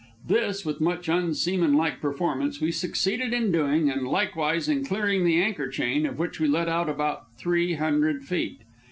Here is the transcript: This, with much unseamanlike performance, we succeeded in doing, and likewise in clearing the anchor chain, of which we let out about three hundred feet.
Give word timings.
This, 0.27 0.65
with 0.65 0.81
much 0.81 1.07
unseamanlike 1.09 2.01
performance, 2.01 2.59
we 2.59 2.71
succeeded 2.71 3.33
in 3.35 3.51
doing, 3.51 3.87
and 3.87 4.07
likewise 4.07 4.67
in 4.67 4.83
clearing 4.83 5.23
the 5.25 5.39
anchor 5.39 5.67
chain, 5.67 6.07
of 6.07 6.17
which 6.17 6.39
we 6.39 6.47
let 6.47 6.67
out 6.67 6.89
about 6.89 7.27
three 7.37 7.75
hundred 7.75 8.23
feet. 8.23 8.61